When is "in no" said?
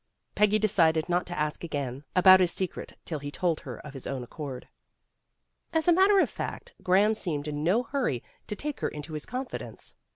7.47-7.83